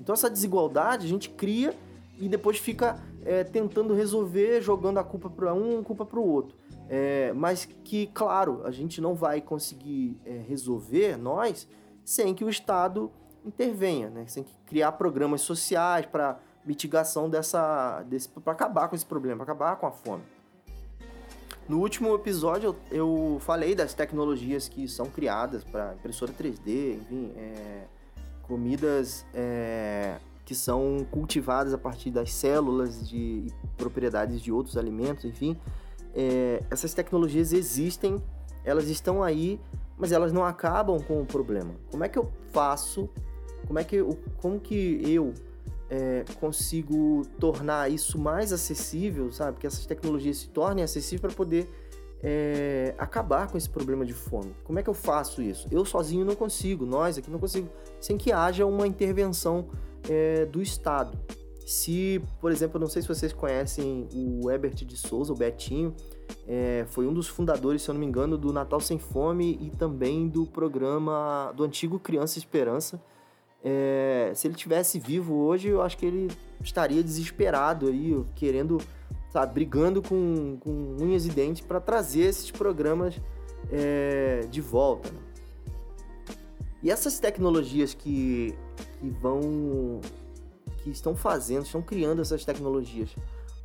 Então 0.00 0.12
essa 0.12 0.30
desigualdade 0.30 1.06
a 1.06 1.08
gente 1.08 1.30
cria 1.30 1.74
e 2.18 2.28
depois 2.28 2.58
fica 2.58 3.00
é, 3.28 3.44
tentando 3.44 3.92
resolver, 3.92 4.62
jogando 4.62 4.96
a 4.96 5.04
culpa 5.04 5.28
para 5.28 5.52
um, 5.52 5.82
culpa 5.82 6.06
para 6.06 6.18
o 6.18 6.26
outro. 6.26 6.56
É, 6.88 7.30
mas 7.34 7.68
que, 7.84 8.06
claro, 8.06 8.62
a 8.64 8.70
gente 8.70 9.02
não 9.02 9.14
vai 9.14 9.42
conseguir 9.42 10.18
é, 10.24 10.42
resolver 10.48 11.18
nós 11.18 11.68
sem 12.02 12.34
que 12.34 12.42
o 12.42 12.48
Estado 12.48 13.12
intervenha, 13.44 14.08
né? 14.08 14.24
Tem 14.32 14.42
que 14.42 14.54
criar 14.64 14.92
programas 14.92 15.42
sociais 15.42 16.06
para 16.06 16.40
mitigação 16.64 17.28
dessa, 17.28 18.02
para 18.42 18.52
acabar 18.54 18.88
com 18.88 18.96
esse 18.96 19.04
problema, 19.04 19.44
para 19.44 19.52
acabar 19.52 19.76
com 19.76 19.86
a 19.86 19.90
fome. 19.90 20.22
No 21.68 21.80
último 21.80 22.14
episódio 22.14 22.74
eu, 22.90 23.34
eu 23.34 23.40
falei 23.40 23.74
das 23.74 23.92
tecnologias 23.92 24.70
que 24.70 24.88
são 24.88 25.04
criadas 25.04 25.64
para 25.64 25.94
impressora 25.94 26.32
3D, 26.32 26.96
enfim, 26.96 27.32
é, 27.36 27.84
comidas 28.42 29.26
é, 29.34 30.16
que 30.48 30.54
são 30.54 31.06
cultivadas 31.10 31.74
a 31.74 31.78
partir 31.78 32.10
das 32.10 32.32
células 32.32 33.06
de 33.06 33.48
propriedades 33.76 34.40
de 34.40 34.50
outros 34.50 34.78
alimentos, 34.78 35.26
enfim. 35.26 35.58
É, 36.14 36.62
essas 36.70 36.94
tecnologias 36.94 37.52
existem, 37.52 38.16
elas 38.64 38.88
estão 38.88 39.22
aí, 39.22 39.60
mas 39.98 40.10
elas 40.10 40.32
não 40.32 40.42
acabam 40.42 40.98
com 41.02 41.20
o 41.20 41.26
problema. 41.26 41.74
Como 41.90 42.02
é 42.02 42.08
que 42.08 42.18
eu 42.18 42.32
faço? 42.50 43.10
Como 43.66 43.78
é 43.78 43.84
que 43.84 43.96
eu, 43.96 44.18
como 44.40 44.58
que 44.58 45.02
eu 45.04 45.34
é, 45.90 46.24
consigo 46.40 47.26
tornar 47.38 47.90
isso 47.90 48.18
mais 48.18 48.50
acessível, 48.50 49.30
sabe? 49.30 49.58
Que 49.58 49.66
essas 49.66 49.84
tecnologias 49.84 50.38
se 50.38 50.48
tornem 50.48 50.82
acessíveis 50.82 51.20
para 51.20 51.30
poder 51.30 51.68
é, 52.22 52.94
acabar 52.96 53.50
com 53.50 53.58
esse 53.58 53.68
problema 53.68 54.02
de 54.02 54.14
fome. 54.14 54.56
Como 54.64 54.78
é 54.78 54.82
que 54.82 54.88
eu 54.88 54.94
faço 54.94 55.42
isso? 55.42 55.68
Eu 55.70 55.84
sozinho 55.84 56.24
não 56.24 56.34
consigo, 56.34 56.86
nós 56.86 57.18
aqui 57.18 57.30
não 57.30 57.38
consigo, 57.38 57.68
sem 58.00 58.16
que 58.16 58.32
haja 58.32 58.64
uma 58.64 58.86
intervenção 58.86 59.66
é, 60.08 60.46
do 60.46 60.62
Estado. 60.62 61.18
Se, 61.66 62.20
por 62.40 62.50
exemplo, 62.50 62.80
não 62.80 62.86
sei 62.86 63.02
se 63.02 63.08
vocês 63.08 63.32
conhecem 63.32 64.08
o 64.14 64.50
Herbert 64.50 64.74
de 64.74 64.96
Souza, 64.96 65.32
o 65.32 65.36
Betinho, 65.36 65.94
é, 66.46 66.86
foi 66.88 67.06
um 67.06 67.12
dos 67.12 67.28
fundadores, 67.28 67.82
se 67.82 67.90
eu 67.90 67.92
não 67.92 68.00
me 68.00 68.06
engano, 68.06 68.38
do 68.38 68.52
Natal 68.52 68.80
Sem 68.80 68.98
Fome 68.98 69.58
e 69.60 69.70
também 69.76 70.28
do 70.28 70.46
programa 70.46 71.52
do 71.54 71.64
antigo 71.64 71.98
Criança 71.98 72.38
Esperança, 72.38 72.98
é, 73.62 74.32
se 74.34 74.46
ele 74.46 74.54
tivesse 74.54 74.98
vivo 74.98 75.34
hoje, 75.34 75.68
eu 75.68 75.82
acho 75.82 75.98
que 75.98 76.06
ele 76.06 76.30
estaria 76.62 77.02
desesperado 77.02 77.88
aí, 77.88 78.24
querendo, 78.34 78.78
sabe, 79.30 79.54
brigando 79.54 80.00
com, 80.00 80.56
com 80.60 80.96
unhas 81.00 81.26
e 81.26 81.30
dentes 81.30 81.64
para 81.64 81.80
trazer 81.80 82.22
esses 82.22 82.50
programas 82.50 83.20
é, 83.70 84.46
de 84.50 84.60
volta. 84.60 85.10
Né? 85.10 85.18
E 86.82 86.90
essas 86.90 87.18
tecnologias 87.18 87.94
que, 87.94 88.54
que 88.98 89.08
vão, 89.08 90.00
que 90.82 90.90
estão 90.90 91.14
fazendo, 91.14 91.64
estão 91.64 91.82
criando 91.82 92.20
essas 92.20 92.44
tecnologias 92.44 93.14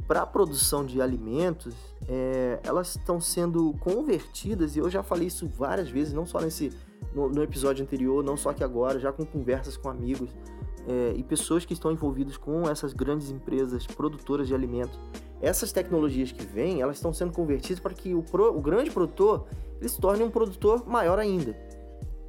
para 0.07 0.21
a 0.21 0.25
produção 0.25 0.85
de 0.85 1.01
alimentos, 1.01 1.75
é, 2.07 2.59
elas 2.63 2.95
estão 2.95 3.21
sendo 3.21 3.73
convertidas, 3.79 4.75
e 4.75 4.79
eu 4.79 4.89
já 4.89 5.01
falei 5.01 5.27
isso 5.27 5.47
várias 5.47 5.89
vezes, 5.89 6.13
não 6.13 6.25
só 6.25 6.39
nesse 6.41 6.71
no, 7.13 7.29
no 7.29 7.43
episódio 7.43 7.83
anterior, 7.83 8.23
não 8.23 8.35
só 8.35 8.49
aqui 8.49 8.63
agora, 8.63 8.99
já 8.99 9.11
com 9.11 9.25
conversas 9.25 9.77
com 9.77 9.89
amigos 9.89 10.29
é, 10.87 11.13
e 11.15 11.23
pessoas 11.23 11.65
que 11.65 11.73
estão 11.73 11.91
envolvidas 11.91 12.37
com 12.37 12.67
essas 12.67 12.93
grandes 12.93 13.29
empresas 13.29 13.85
produtoras 13.85 14.47
de 14.47 14.55
alimentos. 14.55 14.99
Essas 15.41 15.71
tecnologias 15.71 16.31
que 16.31 16.45
vêm, 16.45 16.81
elas 16.81 16.97
estão 16.97 17.13
sendo 17.13 17.33
convertidas 17.33 17.79
para 17.79 17.93
que 17.93 18.13
o, 18.13 18.23
pro, 18.23 18.55
o 18.55 18.61
grande 18.61 18.89
produtor 18.89 19.45
ele 19.79 19.89
se 19.89 19.99
torne 19.99 20.23
um 20.23 20.29
produtor 20.29 20.87
maior 20.87 21.19
ainda. 21.19 21.55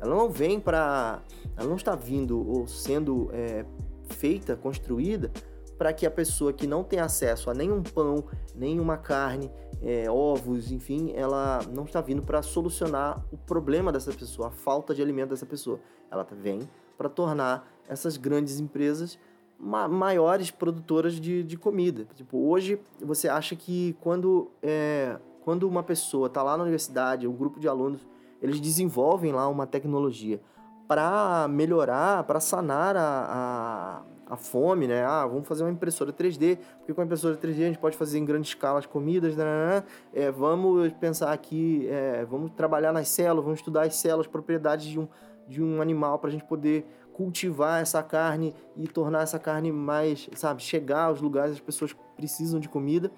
Ela 0.04 0.14
não 0.14 0.28
vem 0.28 0.61
para, 0.61 1.23
ela 1.56 1.66
não 1.66 1.76
está 1.76 1.94
vindo 1.94 2.46
ou 2.46 2.66
sendo 2.66 3.30
é, 3.32 3.64
feita, 4.06 4.54
construída 4.54 5.32
para 5.78 5.92
que 5.92 6.06
a 6.06 6.11
pessoa 6.11 6.52
que 6.52 6.66
não 6.66 6.84
tem 6.84 7.00
acesso 7.00 7.50
a 7.50 7.54
nenhum 7.54 7.82
pão, 7.82 8.25
nenhuma 8.54 8.96
carne, 8.96 9.50
é, 9.82 10.08
ovos, 10.11 10.70
enfim, 10.70 11.12
ela 11.14 11.61
não 11.73 11.84
está 11.84 12.00
vindo 12.00 12.23
para 12.23 12.42
solucionar 12.42 13.25
o 13.32 13.37
problema 13.37 13.90
dessa 13.90 14.12
pessoa, 14.12 14.49
a 14.49 14.50
falta 14.50 14.94
de 14.94 15.02
alimento 15.02 15.30
dessa 15.30 15.46
pessoa. 15.46 15.80
Ela 16.11 16.26
vem 16.30 16.68
para 16.96 17.08
tornar 17.08 17.68
essas 17.88 18.16
grandes 18.16 18.61
empresas 18.61 19.18
ma 19.58 19.88
maiores 19.88 20.50
produtoras 20.50 21.14
de, 21.14 21.42
de 21.42 21.56
comida. 21.56 22.06
Tipo, 22.14 22.49
hoje 22.49 22.78
você 23.00 23.28
acha 23.28 23.56
que 23.56 23.96
quando, 24.00 24.50
é, 24.62 25.18
quando 25.42 25.66
uma 25.68 25.82
pessoa 25.82 26.26
está 26.26 26.42
lá 26.42 26.56
na 26.56 26.62
universidade, 26.62 27.26
um 27.26 27.32
grupo 27.32 27.58
de 27.58 27.66
alunos, 27.66 28.06
eles 28.44 28.60
desenvolvem 28.60 29.32
lá 29.32 29.48
uma 29.48 29.66
tecnologia 29.66 30.40
para 30.86 31.48
melhorar, 31.48 32.24
para 32.24 32.40
sanar 32.40 32.96
a, 32.96 33.02
a 33.02 34.02
a 34.26 34.36
fome, 34.36 34.86
né? 34.86 35.04
Ah, 35.04 35.26
vamos 35.26 35.46
fazer 35.46 35.62
uma 35.62 35.70
impressora 35.70 36.12
3D, 36.12 36.58
porque 36.78 36.94
com 36.94 37.00
a 37.00 37.04
impressora 37.04 37.36
3D 37.36 37.62
a 37.62 37.66
gente 37.66 37.78
pode 37.78 37.96
fazer 37.96 38.18
em 38.18 38.24
grande 38.24 38.48
escala 38.48 38.78
as 38.78 38.86
comidas, 38.86 39.36
né? 39.36 39.44
né, 39.44 39.66
né. 39.66 39.84
É, 40.12 40.30
vamos 40.30 40.92
pensar 40.94 41.32
aqui, 41.32 41.86
é, 41.88 42.24
vamos 42.24 42.50
trabalhar 42.52 42.92
nas 42.92 43.08
células, 43.08 43.44
vamos 43.44 43.60
estudar 43.60 43.82
as 43.82 43.96
células, 43.96 44.26
propriedades 44.26 44.86
de 44.86 44.98
um, 44.98 45.08
de 45.46 45.62
um 45.62 45.80
animal 45.80 46.18
para 46.18 46.28
a 46.28 46.32
gente 46.32 46.44
poder 46.44 46.86
cultivar 47.12 47.80
essa 47.80 48.02
carne 48.02 48.54
e 48.76 48.88
tornar 48.88 49.22
essa 49.22 49.38
carne 49.38 49.70
mais, 49.70 50.28
sabe, 50.34 50.62
chegar 50.62 51.04
aos 51.04 51.20
lugares 51.20 51.52
as 51.52 51.60
pessoas 51.60 51.94
precisam 52.16 52.58
de 52.58 52.68
comida. 52.68 53.10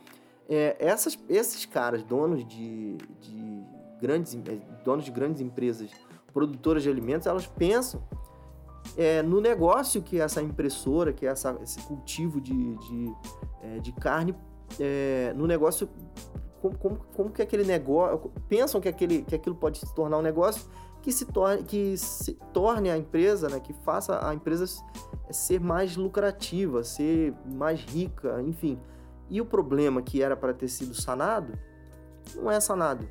É, 0.49 0.77
essas, 0.79 1.19
esses 1.29 1.65
caras, 1.65 2.03
donos 2.03 2.47
de, 2.47 2.97
de 3.21 3.65
grandes, 4.01 4.35
é, 4.35 4.59
donos 4.85 5.05
de 5.05 5.11
grandes 5.11 5.41
empresas, 5.41 5.91
produtoras 6.33 6.83
de 6.83 6.91
alimentos, 6.91 7.27
elas 7.27 7.47
pensam 7.47 8.03
é, 8.97 9.23
no 9.23 9.41
negócio 9.41 10.03
que 10.03 10.21
essa 10.21 10.43
impressora, 10.43 11.13
que 11.13 11.27
essa, 11.27 11.59
esse 11.63 11.81
cultivo 11.83 12.41
de, 12.41 12.77
de, 12.77 13.15
é, 13.63 13.79
de 13.79 13.93
carne, 13.93 14.35
é, 14.79 15.33
no 15.35 15.47
negócio, 15.47 15.89
como, 16.61 16.79
como, 16.79 16.97
como, 17.15 17.31
que 17.31 17.43
aquele 17.43 17.65
negócio, 17.65 18.31
pensam 18.49 18.81
que, 18.81 18.89
aquele, 18.89 19.23
que 19.23 19.35
aquilo 19.35 19.57
pode 19.57 19.79
se 19.79 19.95
tornar 19.95 20.19
um 20.19 20.23
negócio 20.23 20.69
que 21.03 21.13
se 21.13 21.25
torne, 21.25 21.63
que 21.63 21.97
se 21.97 22.35
torne 22.53 22.91
a 22.91 22.99
empresa, 22.99 23.49
né, 23.49 23.61
que 23.61 23.73
faça 23.73 24.27
a 24.27 24.35
empresa 24.35 24.67
ser 25.31 25.61
mais 25.61 25.97
lucrativa, 25.97 26.83
ser 26.83 27.33
mais 27.45 27.81
rica, 27.81 28.43
enfim. 28.43 28.79
E 29.29 29.41
o 29.41 29.47
problema 29.47 30.03
que 30.03 30.23
era 30.23 30.37
para 30.37 30.53
ter 30.53 30.69
sido 30.69 30.95
sanado, 30.95 31.57
não 32.35 32.51
é 32.51 32.61
sanado. 32.61 33.09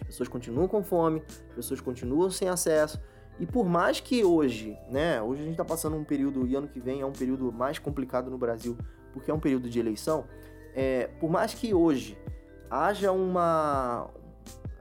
As 0.00 0.06
pessoas 0.06 0.28
continuam 0.28 0.68
com 0.68 0.82
fome, 0.82 1.22
as 1.50 1.54
pessoas 1.54 1.80
continuam 1.80 2.30
sem 2.30 2.48
acesso, 2.48 3.00
e 3.38 3.46
por 3.46 3.66
mais 3.66 4.00
que 4.00 4.24
hoje, 4.24 4.78
né, 4.90 5.20
hoje 5.20 5.42
a 5.42 5.44
gente 5.44 5.52
está 5.52 5.64
passando 5.64 5.96
um 5.96 6.04
período, 6.04 6.46
e 6.46 6.54
ano 6.54 6.68
que 6.68 6.80
vem 6.80 7.00
é 7.00 7.06
um 7.06 7.12
período 7.12 7.52
mais 7.52 7.78
complicado 7.78 8.30
no 8.30 8.38
Brasil, 8.38 8.76
porque 9.12 9.30
é 9.30 9.34
um 9.34 9.40
período 9.40 9.68
de 9.68 9.78
eleição, 9.78 10.24
é, 10.74 11.06
por 11.20 11.30
mais 11.30 11.54
que 11.54 11.72
hoje 11.72 12.18
haja 12.70 13.12
uma. 13.12 14.10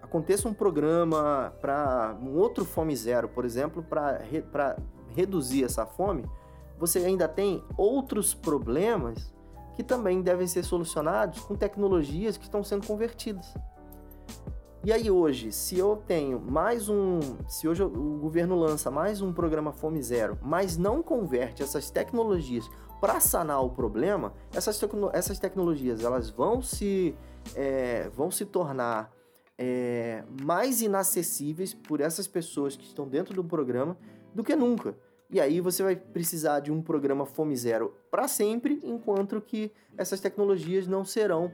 aconteça 0.02 0.48
um 0.48 0.54
programa 0.54 1.54
para 1.62 2.18
um 2.22 2.36
outro 2.36 2.66
Fome 2.66 2.96
Zero, 2.96 3.30
por 3.30 3.46
exemplo, 3.46 3.84
para 3.84 4.18
re, 4.18 4.44
reduzir 5.16 5.64
essa 5.64 5.86
fome, 5.86 6.26
você 6.78 7.00
ainda 7.00 7.28
tem 7.28 7.64
outros 7.78 8.34
problemas 8.34 9.34
que 9.76 9.84
também 9.84 10.22
devem 10.22 10.48
ser 10.48 10.64
solucionados 10.64 11.40
com 11.42 11.56
tecnologias 11.56 12.38
que 12.38 12.44
estão 12.44 12.64
sendo 12.64 12.86
convertidas. 12.88 13.54
E 14.86 14.94
aí 14.94 15.10
hoje, 15.10 15.52
se 15.52 15.80
eu 15.80 16.00
tenho 16.06 16.40
mais 16.40 16.90
um, 16.90 17.20
se 17.48 17.68
hoje 17.68 17.82
o 17.82 18.20
governo 18.20 18.56
lança 18.56 18.92
mais 18.92 19.20
um 19.20 19.34
programa 19.34 19.72
Fome 19.72 20.00
Zero, 20.00 20.38
mas 20.44 20.78
não 20.78 21.02
converte 21.02 21.64
essas 21.64 21.90
tecnologias 21.90 22.70
para 23.02 23.20
sanar 23.20 23.64
o 23.64 23.72
problema, 23.72 24.32
essas, 24.54 24.78
tecno, 24.78 25.10
essas 25.12 25.40
tecnologias 25.40 26.04
elas 26.04 26.30
vão 26.30 26.62
se, 26.62 27.16
é, 27.56 28.10
vão 28.10 28.30
se 28.30 28.46
tornar 28.46 29.12
é, 29.58 30.24
mais 30.44 30.84
inacessíveis 30.84 31.74
por 31.74 32.00
essas 32.00 32.28
pessoas 32.28 32.78
que 32.78 32.86
estão 32.86 33.08
dentro 33.08 33.34
do 33.34 33.44
programa 33.44 33.98
do 34.36 34.44
que 34.44 34.56
nunca. 34.56 34.96
E 35.32 35.42
aí 35.42 35.60
você 35.62 35.82
vai 35.82 35.96
precisar 35.96 36.60
de 36.60 36.72
um 36.72 36.80
programa 36.80 37.26
Fome 37.26 37.58
Zero 37.58 37.92
para 38.12 38.28
sempre, 38.28 38.80
enquanto 38.84 39.42
que 39.42 39.72
essas 39.98 40.20
tecnologias 40.20 40.86
não 40.86 41.04
serão 41.04 41.52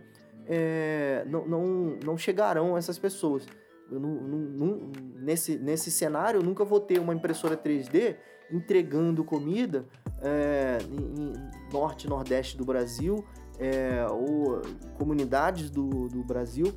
é, 0.48 1.24
não, 1.28 1.46
não, 1.48 1.64
não 2.04 2.18
chegarão 2.18 2.78
essas 2.78 2.98
pessoas. 2.98 3.46
Eu 3.92 4.00
não, 4.00 4.10
não, 4.10 4.92
nesse, 5.18 5.58
nesse 5.58 5.92
cenário, 5.92 6.40
eu 6.40 6.44
nunca 6.44 6.64
vou 6.64 6.80
ter 6.80 7.00
uma 7.00 7.14
impressora 7.14 7.58
3D 7.58 8.16
entregando 8.52 9.24
comida 9.24 9.86
é, 10.22 10.78
em, 10.90 11.34
norte 11.74 12.06
e 12.06 12.10
nordeste 12.10 12.58
do 12.58 12.66
Brasil, 12.66 13.26
é, 13.60 14.06
ou 14.10 14.62
comunidades 14.98 15.70
do, 15.70 16.08
do 16.08 16.24
Brasil 16.24 16.74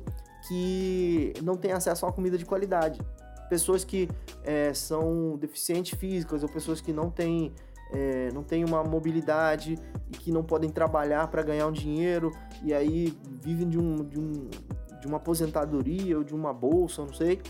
que 0.47 1.33
não 1.41 1.55
têm 1.55 1.71
acesso 1.71 2.05
a 2.05 2.09
uma 2.09 2.13
comida 2.13 2.37
de 2.37 2.45
qualidade. 2.45 2.99
Pessoas 3.49 3.83
que 3.83 4.09
é, 4.43 4.73
são 4.73 5.37
deficientes 5.37 5.97
físicas 5.97 6.43
ou 6.43 6.49
pessoas 6.49 6.81
que 6.81 6.93
não 6.93 7.09
têm 7.09 7.53
é, 7.91 8.29
não 8.33 8.43
têm 8.43 8.63
uma 8.63 8.83
mobilidade 8.83 9.77
e 10.09 10.17
que 10.17 10.31
não 10.31 10.43
podem 10.43 10.69
trabalhar 10.69 11.27
para 11.27 11.41
ganhar 11.43 11.67
um 11.67 11.71
dinheiro 11.71 12.31
e 12.63 12.73
aí 12.73 13.17
vivem 13.41 13.69
de, 13.69 13.77
um, 13.77 14.03
de, 14.03 14.19
um, 14.19 14.49
de 14.99 15.07
uma 15.07 15.17
aposentadoria 15.17 16.17
ou 16.17 16.23
de 16.23 16.33
uma 16.33 16.53
bolsa, 16.53 17.03
não 17.03 17.13
sei, 17.13 17.41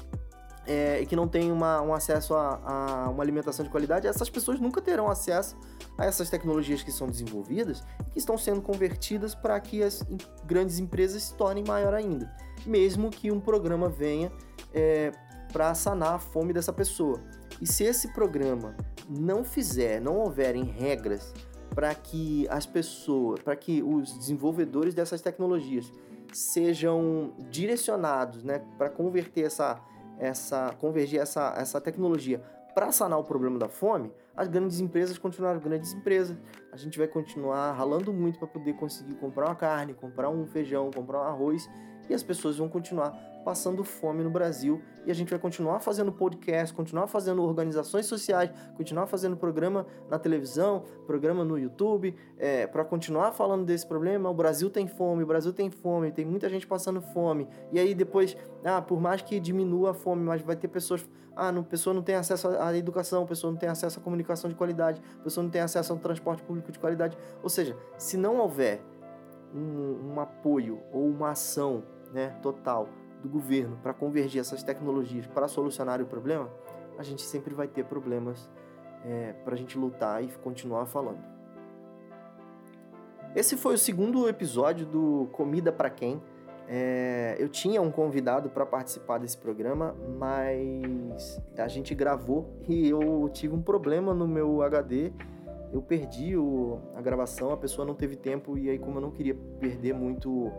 é, 0.67 0.99
e 1.01 1.05
que 1.05 1.15
não 1.15 1.27
têm 1.27 1.51
uma, 1.51 1.81
um 1.81 1.93
acesso 1.93 2.33
a, 2.33 2.59
a, 2.65 3.09
uma 3.09 3.23
alimentação 3.23 3.63
de 3.63 3.71
qualidade, 3.71 4.07
essas 4.07 4.29
pessoas 4.29 4.59
nunca 4.59 4.81
terão 4.81 5.09
acesso 5.09 5.55
a 5.97 6.05
essas 6.05 6.29
tecnologias 6.29 6.81
que 6.83 6.91
são 6.91 7.07
desenvolvidas 7.07 7.83
e 8.07 8.11
que 8.11 8.19
estão 8.19 8.37
sendo 8.37 8.61
convertidas 8.61 9.35
para 9.35 9.59
que 9.59 9.83
as 9.83 10.03
grandes 10.45 10.79
empresas 10.79 11.23
se 11.23 11.35
tornem 11.35 11.63
maior 11.65 11.93
ainda, 11.93 12.33
mesmo 12.65 13.09
que 13.09 13.31
um 13.31 13.39
programa 13.39 13.87
venha 13.87 14.31
é, 14.73 15.11
para 15.53 15.73
sanar 15.73 16.15
a 16.15 16.19
fome 16.19 16.51
dessa 16.51 16.73
pessoa. 16.73 17.19
E 17.61 17.67
se 17.67 17.83
esse 17.83 18.09
programa 18.13 18.75
não 19.09 19.43
fizer, 19.43 20.01
não 20.01 20.17
houverem 20.17 20.63
regras 20.63 21.33
para 21.73 21.93
que 21.93 22.47
as 22.49 22.65
pessoas, 22.65 23.41
para 23.41 23.55
que 23.55 23.83
os 23.83 24.17
desenvolvedores 24.17 24.93
dessas 24.93 25.21
tecnologias 25.21 25.91
sejam 26.33 27.33
direcionados, 27.49 28.43
né, 28.43 28.61
para 28.77 28.89
converter 28.89 29.45
essa, 29.45 29.81
essa, 30.17 30.73
convergir 30.79 31.19
essa, 31.19 31.53
essa 31.57 31.79
tecnologia 31.79 32.41
para 32.73 32.91
sanar 32.91 33.17
o 33.17 33.23
problema 33.23 33.57
da 33.57 33.69
fome, 33.69 34.11
as 34.35 34.49
grandes 34.49 34.81
empresas 34.81 35.17
continuarão 35.17 35.61
grandes 35.61 35.93
empresas. 35.93 36.37
A 36.73 36.77
gente 36.77 36.97
vai 36.97 37.07
continuar 37.07 37.71
ralando 37.71 38.11
muito 38.11 38.37
para 38.37 38.49
poder 38.49 38.73
conseguir 38.73 39.15
comprar 39.15 39.45
uma 39.45 39.55
carne, 39.55 39.93
comprar 39.93 40.29
um 40.29 40.45
feijão, 40.45 40.91
comprar 40.91 41.21
um 41.21 41.23
arroz 41.23 41.69
e 42.09 42.13
as 42.13 42.21
pessoas 42.21 42.57
vão 42.57 42.67
continuar 42.67 43.17
passando 43.45 43.83
fome 43.83 44.23
no 44.23 44.29
Brasil 44.31 44.81
e 45.05 45.11
a 45.11 45.13
gente 45.13 45.29
vai 45.29 45.37
continuar 45.37 45.79
fazendo 45.79 46.11
podcast, 46.11 46.73
continuar 46.73 47.05
fazendo 47.05 47.43
organizações 47.43 48.07
sociais, 48.07 48.49
continuar 48.75 49.05
fazendo 49.05 49.37
programa 49.37 49.85
na 50.09 50.17
televisão, 50.17 50.83
programa 51.05 51.45
no 51.45 51.55
YouTube, 51.59 52.15
é, 52.39 52.65
para 52.65 52.83
continuar 52.83 53.31
falando 53.33 53.63
desse 53.63 53.85
problema. 53.85 54.31
O 54.31 54.33
Brasil 54.33 54.67
tem 54.67 54.87
fome, 54.87 55.21
o 55.21 55.27
Brasil 55.27 55.53
tem 55.53 55.69
fome, 55.69 56.11
tem 56.11 56.25
muita 56.25 56.49
gente 56.49 56.65
passando 56.65 57.01
fome. 57.01 57.47
E 57.71 57.77
aí 57.77 57.93
depois, 57.93 58.35
ah, 58.63 58.81
por 58.81 58.99
mais 58.99 59.21
que 59.21 59.39
diminua 59.39 59.91
a 59.91 59.93
fome, 59.93 60.23
mas 60.23 60.41
vai 60.41 60.55
ter 60.55 60.67
pessoas, 60.67 61.07
ah, 61.35 61.51
não, 61.51 61.63
pessoa 61.63 61.93
não 61.93 62.01
tem 62.01 62.15
acesso 62.15 62.47
à 62.47 62.75
educação, 62.75 63.27
pessoa 63.27 63.51
não 63.51 63.59
tem 63.59 63.69
acesso 63.69 63.99
à 63.99 64.01
comunicação 64.01 64.49
de 64.49 64.55
qualidade, 64.55 64.99
pessoa 65.23 65.43
não 65.43 65.51
tem 65.51 65.61
acesso 65.61 65.93
ao 65.93 65.99
transporte 65.99 66.41
público 66.41 66.71
de 66.71 66.79
qualidade. 66.79 67.15
Ou 67.43 67.49
seja, 67.49 67.77
se 67.95 68.17
não 68.17 68.39
houver 68.39 68.81
um, 69.53 70.13
um 70.13 70.19
apoio 70.19 70.81
ou 70.91 71.07
uma 71.07 71.29
ação 71.29 71.83
né, 72.11 72.29
total 72.41 72.89
do 73.25 73.29
governo 73.29 73.77
para 73.81 73.93
convergir 73.93 74.39
essas 74.39 74.61
tecnologias 74.61 75.25
para 75.25 75.47
solucionar 75.47 75.99
o 76.01 76.05
problema, 76.05 76.49
a 76.97 77.03
gente 77.03 77.23
sempre 77.23 77.53
vai 77.53 77.67
ter 77.67 77.83
problemas 77.85 78.49
é, 79.03 79.33
para 79.43 79.55
a 79.55 79.57
gente 79.57 79.77
lutar 79.77 80.23
e 80.23 80.27
continuar 80.43 80.85
falando. 80.85 81.23
Esse 83.35 83.57
foi 83.57 83.73
o 83.73 83.77
segundo 83.77 84.29
episódio 84.29 84.85
do 84.85 85.27
Comida 85.33 85.71
para 85.71 85.89
Quem. 85.89 86.21
É, 86.67 87.35
eu 87.37 87.49
tinha 87.49 87.81
um 87.81 87.91
convidado 87.91 88.49
para 88.49 88.65
participar 88.65 89.17
desse 89.17 89.37
programa, 89.37 89.95
mas 90.17 91.41
a 91.57 91.67
gente 91.67 91.93
gravou 91.93 92.49
e 92.67 92.87
eu 92.87 93.29
tive 93.33 93.53
um 93.53 93.61
problema 93.61 94.13
no 94.13 94.27
meu 94.27 94.61
HD. 94.61 95.11
Eu 95.73 95.81
perdi 95.81 96.37
o, 96.37 96.79
a 96.95 97.01
gravação, 97.01 97.51
a 97.51 97.57
pessoa 97.57 97.85
não 97.85 97.93
teve 97.93 98.15
tempo, 98.15 98.57
e 98.57 98.69
aí, 98.69 98.79
como 98.79 98.97
eu 98.97 99.01
não 99.01 99.11
queria 99.11 99.35
perder 99.59 99.93
muito 99.93 100.51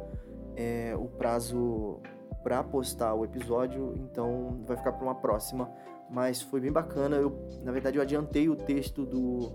é, 0.55 0.95
o 0.97 1.07
prazo 1.07 2.01
para 2.47 2.63
postar 2.63 3.13
o 3.13 3.25
episódio, 3.25 3.93
então 3.97 4.63
vai 4.65 4.77
ficar 4.77 4.93
para 4.93 5.03
uma 5.03 5.17
próxima. 5.17 5.69
Mas 6.09 6.41
foi 6.41 6.61
bem 6.61 6.71
bacana. 6.71 7.17
Eu, 7.17 7.37
na 7.65 7.73
verdade, 7.73 7.97
eu 7.99 8.03
adiantei 8.03 8.49
o 8.49 8.55
texto 8.55 9.05
do, 9.05 9.51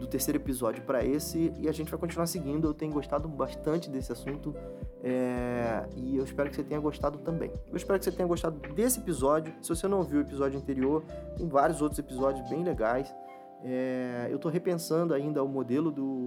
do 0.00 0.08
terceiro 0.08 0.38
episódio 0.38 0.82
para 0.82 1.04
esse 1.04 1.52
e 1.56 1.68
a 1.68 1.72
gente 1.72 1.88
vai 1.88 2.00
continuar 2.00 2.26
seguindo. 2.26 2.66
Eu 2.66 2.74
tenho 2.74 2.92
gostado 2.92 3.28
bastante 3.28 3.88
desse 3.88 4.10
assunto 4.10 4.56
é, 5.04 5.86
e 5.94 6.16
eu 6.16 6.24
espero 6.24 6.50
que 6.50 6.56
você 6.56 6.64
tenha 6.64 6.80
gostado 6.80 7.18
também. 7.18 7.52
Eu 7.68 7.76
espero 7.76 7.96
que 7.96 8.06
você 8.06 8.10
tenha 8.10 8.26
gostado 8.26 8.58
desse 8.74 8.98
episódio. 8.98 9.54
Se 9.62 9.68
você 9.68 9.86
não 9.86 9.98
ouviu 9.98 10.18
o 10.18 10.22
episódio 10.22 10.58
anterior, 10.58 11.04
tem 11.36 11.46
vários 11.46 11.80
outros 11.80 12.00
episódios 12.00 12.50
bem 12.50 12.64
legais. 12.64 13.14
É, 13.62 14.26
eu 14.28 14.34
estou 14.34 14.50
repensando 14.50 15.14
ainda 15.14 15.44
o 15.44 15.48
modelo 15.48 15.92
do, 15.92 16.24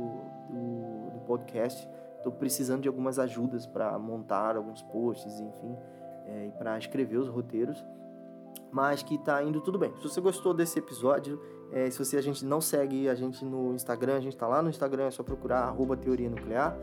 do, 0.50 1.10
do 1.10 1.20
podcast 1.28 1.86
estou 2.26 2.32
precisando 2.32 2.82
de 2.82 2.88
algumas 2.88 3.20
ajudas 3.20 3.68
para 3.68 3.98
montar 4.00 4.58
alguns 4.58 4.82
posts, 4.82 5.40
enfim, 5.40 5.78
é, 6.26 6.48
e 6.48 6.52
para 6.52 6.78
escrever 6.78 7.18
os 7.18 7.28
roteiros, 7.28 7.84
mas 8.72 9.04
que 9.04 9.16
está 9.16 9.42
indo 9.44 9.62
tudo 9.62 9.80
bem. 9.80 9.94
Se 9.98 10.04
você 10.04 10.20
gostou 10.20 10.54
desse 10.54 10.80
episódio, 10.80 11.40
é, 11.72 11.90
se 11.90 11.98
você 11.98 12.18
a 12.18 12.22
gente 12.22 12.46
não 12.46 12.62
segue 12.62 13.10
a 13.10 13.16
gente 13.16 13.44
no 13.44 13.74
Instagram, 13.74 14.18
a 14.18 14.20
gente 14.20 14.34
está 14.34 14.48
lá 14.48 14.62
no 14.62 14.70
Instagram, 14.70 15.06
é 15.06 15.12
só 15.12 15.24
procurar 15.24 15.62
arroba 15.62 15.96
teoria 15.96 16.30
nuclear. 16.30 16.78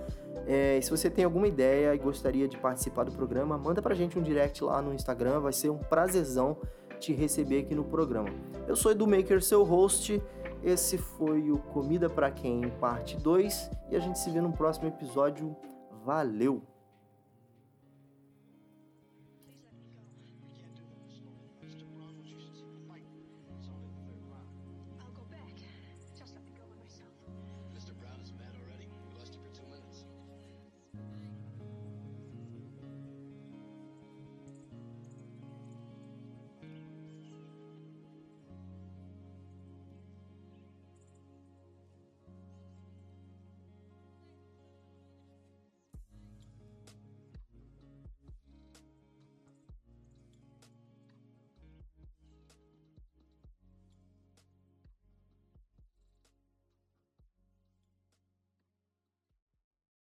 É, 0.46 0.80
se 0.80 0.90
você 0.90 1.08
tem 1.08 1.24
alguma 1.24 1.46
ideia 1.46 1.94
e 1.94 1.98
gostaria 1.98 2.48
de 2.48 2.56
participar 2.56 3.04
do 3.04 3.12
programa, 3.12 3.56
manda 3.56 3.80
para 3.80 3.92
a 3.92 3.96
gente 3.96 4.18
um 4.18 4.22
direct 4.22 4.62
lá 4.64 4.82
no 4.82 4.92
Instagram, 4.92 5.40
vai 5.40 5.52
ser 5.52 5.70
um 5.70 5.78
prazerzão 5.78 6.56
te 6.98 7.12
receber 7.12 7.60
aqui 7.60 7.74
no 7.74 7.84
programa. 7.84 8.28
Eu 8.66 8.76
sou 8.76 8.92
Edu 8.92 9.06
Maker, 9.06 9.42
seu 9.42 9.64
host. 9.64 10.22
Esse 10.62 10.96
foi 10.96 11.50
o 11.50 11.58
Comida 11.58 12.08
para 12.08 12.30
Quem, 12.30 12.68
parte 12.80 13.16
2, 13.16 13.70
e 13.90 13.96
a 13.96 14.00
gente 14.00 14.18
se 14.18 14.30
vê 14.30 14.40
no 14.40 14.52
próximo 14.52 14.86
episódio. 14.88 15.56
Valeu! 16.04 16.71